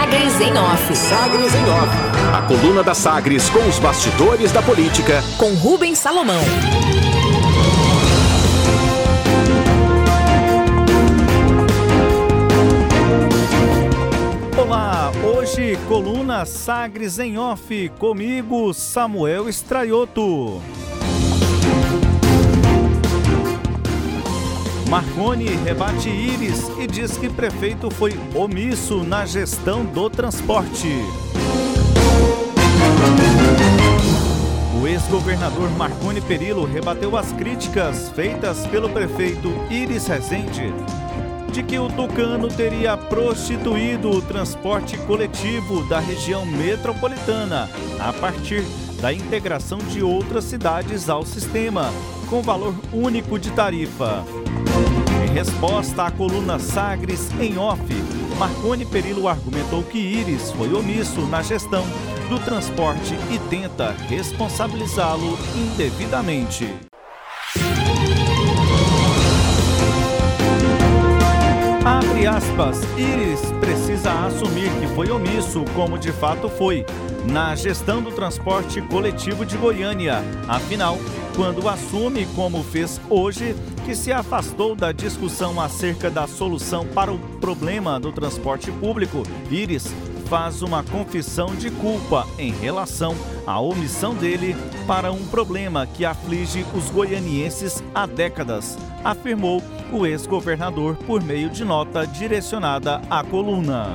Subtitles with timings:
[0.00, 0.96] Sagres em Off.
[0.96, 1.96] Sagres em Off.
[2.34, 5.22] A coluna da Sagres com os bastidores da política.
[5.36, 6.40] Com Rubens Salomão.
[14.56, 20.62] Olá, hoje coluna Sagres em Off, comigo Samuel Estraioto.
[24.90, 30.88] Marconi rebate Íris e diz que prefeito foi omisso na gestão do transporte.
[34.82, 40.74] O ex-governador Marconi Perillo rebateu as críticas feitas pelo prefeito Íris Rezende
[41.52, 48.64] de que o Tucano teria prostituído o transporte coletivo da região metropolitana a partir
[49.00, 51.92] da integração de outras cidades ao sistema,
[52.28, 54.24] com valor único de tarifa.
[55.32, 57.80] Resposta à coluna Sagres em off,
[58.36, 61.84] Marconi Perillo argumentou que Íris foi omisso na gestão
[62.28, 66.89] do transporte e tenta responsabilizá-lo indevidamente.
[72.40, 76.86] Aspas, Iris precisa assumir que foi omisso, como de fato foi,
[77.30, 80.22] na gestão do transporte coletivo de Goiânia.
[80.48, 80.98] Afinal,
[81.36, 87.18] quando assume, como fez hoje, que se afastou da discussão acerca da solução para o
[87.40, 89.92] problema do transporte público, Iris
[90.30, 94.54] faz uma confissão de culpa em relação à omissão dele
[94.86, 99.60] para um problema que aflige os goianienses há décadas, afirmou
[99.92, 103.88] o ex-governador por meio de nota direcionada à coluna.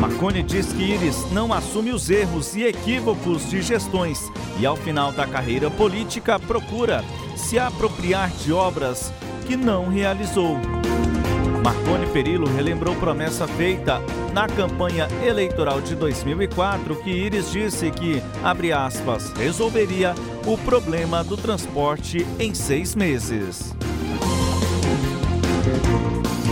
[0.00, 4.30] Marconi diz que Iris não assume os erros e equívocos de gestões
[4.60, 7.04] e, ao final da carreira política, procura
[7.36, 9.12] se apropriar de obras
[9.44, 10.56] que não realizou.
[11.68, 14.00] Marconi Perillo relembrou promessa feita
[14.32, 20.14] na campanha eleitoral de 2004 que Iris disse que, abre aspas, resolveria
[20.46, 23.76] o problema do transporte em seis meses.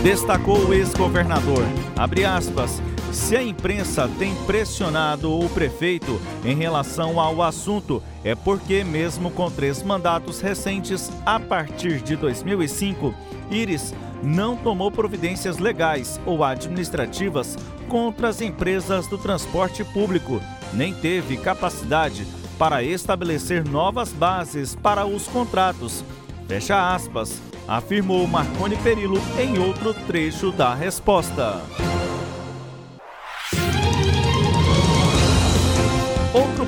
[0.03, 1.63] Destacou o ex-governador,
[1.97, 2.79] abre aspas,
[3.11, 9.49] se a imprensa tem pressionado o prefeito em relação ao assunto, é porque, mesmo com
[9.49, 13.13] três mandatos recentes, a partir de 2005,
[13.49, 17.57] Iris não tomou providências legais ou administrativas
[17.87, 20.41] contra as empresas do transporte público,
[20.73, 26.03] nem teve capacidade para estabelecer novas bases para os contratos.
[26.47, 31.61] Fecha aspas, afirmou Marconi Perillo em outro trecho da resposta.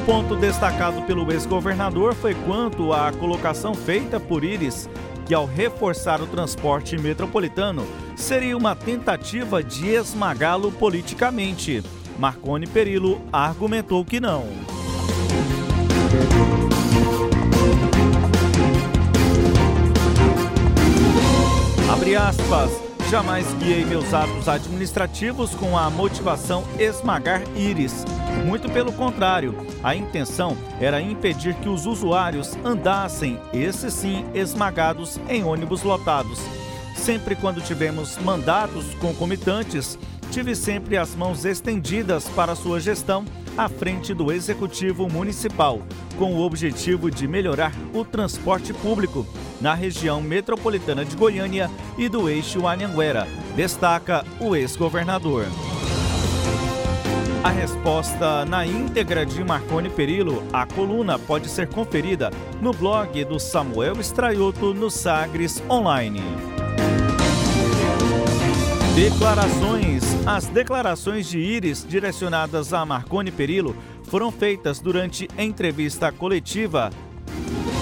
[0.09, 4.89] Ponto destacado pelo ex-governador foi quanto à colocação feita por Iris
[5.27, 11.83] que, ao reforçar o transporte metropolitano, seria uma tentativa de esmagá-lo politicamente.
[12.17, 14.47] Marconi Perillo argumentou que não.
[21.93, 22.71] Abre aspas.
[23.11, 28.03] Jamais guiei meus atos administrativos com a motivação esmagar íris.
[28.45, 35.43] Muito pelo contrário, a intenção era impedir que os usuários andassem, esses sim, esmagados em
[35.43, 36.39] ônibus lotados.
[36.95, 39.97] Sempre quando tivemos mandatos concomitantes,
[40.31, 43.25] tive sempre as mãos estendidas para sua gestão
[43.57, 45.81] à frente do Executivo Municipal,
[46.17, 49.25] com o objetivo de melhorar o transporte público
[49.59, 55.45] na região metropolitana de Goiânia e do eixo Anhanguera, destaca o ex-governador.
[57.41, 62.29] A resposta na íntegra de Marconi Perillo, a coluna pode ser conferida
[62.61, 66.21] no blog do Samuel Estraioto no Sagres Online.
[68.93, 70.03] Declarações.
[70.27, 73.73] As declarações de Iris direcionadas a Marconi Perillo
[74.03, 76.89] foram feitas durante entrevista coletiva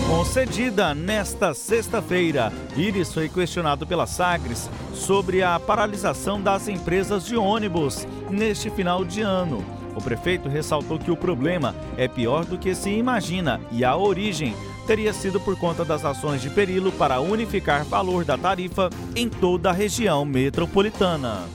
[0.07, 2.53] concedida nesta sexta-feira.
[2.78, 9.22] Iris foi questionado pela Sagres sobre a paralisação das empresas de ônibus neste final de
[9.22, 9.64] ano.
[9.96, 14.56] O prefeito ressaltou que o problema é pior do que se imagina e a origem
[14.85, 19.70] teria sido por conta das ações de Perilo para unificar valor da tarifa em toda
[19.70, 21.46] a região metropolitana.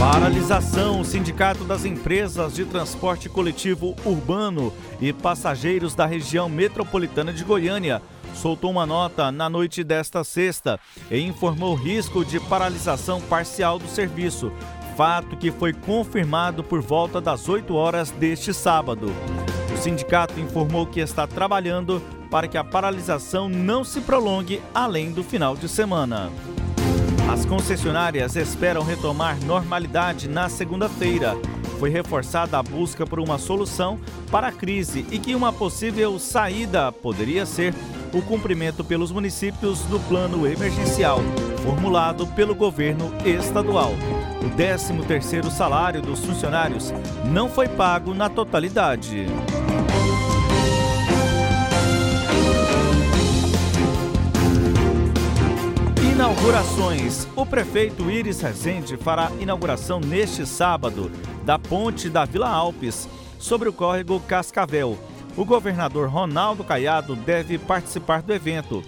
[0.00, 1.00] Paralisação.
[1.00, 8.00] O Sindicato das Empresas de Transporte Coletivo Urbano e Passageiros da região metropolitana de Goiânia
[8.34, 10.78] soltou uma nota na noite desta sexta
[11.10, 14.52] e informou risco de paralisação parcial do serviço,
[14.96, 19.12] fato que foi confirmado por volta das 8 horas deste sábado.
[19.72, 25.24] O sindicato informou que está trabalhando para que a paralisação não se prolongue além do
[25.24, 26.30] final de semana.
[27.32, 31.36] As concessionárias esperam retomar normalidade na segunda-feira.
[31.78, 33.98] Foi reforçada a busca por uma solução
[34.30, 37.72] para a crise e que uma possível saída poderia ser
[38.12, 41.20] o cumprimento pelos municípios do plano emergencial,
[41.62, 43.92] formulado pelo governo estadual.
[44.42, 46.92] O 13º salário dos funcionários
[47.24, 49.26] não foi pago na totalidade.
[56.12, 57.26] Inaugurações.
[57.34, 61.10] O prefeito Iris Rezende fará inauguração neste sábado
[61.44, 63.08] da ponte da Vila Alpes
[63.38, 64.98] sobre o córrego Cascavel.
[65.40, 68.84] O governador Ronaldo Caiado deve participar do evento.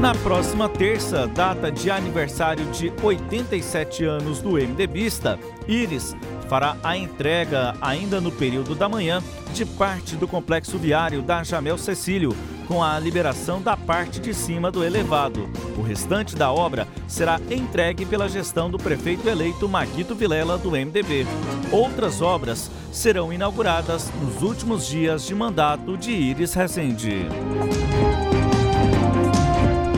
[0.00, 5.38] Na próxima terça, data de aniversário de 87 anos do MDBista,
[5.68, 6.16] Iris
[6.48, 9.22] fará a entrega, ainda no período da manhã,
[9.52, 12.34] de parte do complexo viário da Jamel Cecílio,
[12.66, 15.48] com a liberação da parte de cima do elevado.
[15.76, 21.26] O restante da obra será entregue pela gestão do prefeito eleito Maguito Vilela, do MDB.
[21.70, 27.26] Outras obras serão inauguradas nos últimos dias de mandato de Iris Rezende.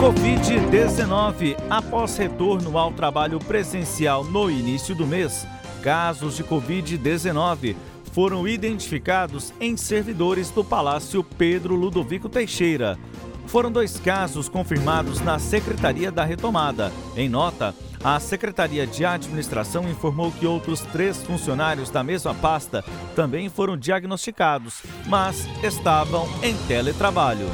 [0.00, 1.56] Covid-19.
[1.68, 5.46] Após retorno ao trabalho presencial no início do mês,
[5.80, 7.74] casos de Covid-19
[8.12, 12.98] foram identificados em servidores do Palácio Pedro Ludovico Teixeira.
[13.46, 16.92] Foram dois casos confirmados na Secretaria da Retomada.
[17.16, 22.84] Em nota, a Secretaria de Administração informou que outros três funcionários da mesma pasta
[23.16, 27.46] também foram diagnosticados, mas estavam em teletrabalho.